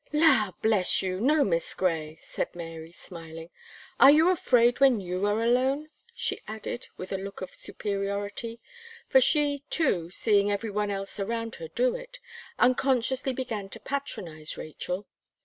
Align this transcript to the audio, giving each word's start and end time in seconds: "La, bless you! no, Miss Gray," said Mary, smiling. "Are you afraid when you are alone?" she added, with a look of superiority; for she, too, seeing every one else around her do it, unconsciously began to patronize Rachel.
"La, 0.13 0.49
bless 0.63 1.03
you! 1.03 1.21
no, 1.21 1.43
Miss 1.43 1.75
Gray," 1.75 2.17
said 2.19 2.55
Mary, 2.55 2.91
smiling. 2.91 3.51
"Are 3.99 4.09
you 4.09 4.29
afraid 4.31 4.79
when 4.79 4.99
you 4.99 5.23
are 5.27 5.43
alone?" 5.43 5.89
she 6.15 6.39
added, 6.47 6.87
with 6.97 7.11
a 7.11 7.19
look 7.19 7.39
of 7.41 7.53
superiority; 7.53 8.59
for 9.07 9.21
she, 9.21 9.61
too, 9.69 10.09
seeing 10.09 10.51
every 10.51 10.71
one 10.71 10.89
else 10.89 11.19
around 11.19 11.53
her 11.57 11.67
do 11.67 11.95
it, 11.95 12.17
unconsciously 12.57 13.31
began 13.31 13.69
to 13.69 13.79
patronize 13.79 14.57
Rachel. 14.57 15.05